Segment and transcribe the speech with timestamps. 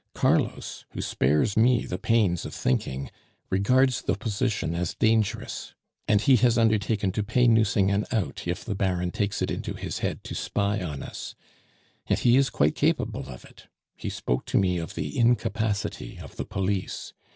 [0.15, 3.11] Carlos, who spares me the pains of thinking,
[3.51, 5.75] regards the position as dangerous,
[6.07, 9.99] and he has undertaken to pay Nucingen out if the Baron takes it into his
[9.99, 11.35] head to spy on us;
[12.07, 16.35] and he is quite capable of it; he spoke to me of the incapacity of
[16.35, 17.13] the police.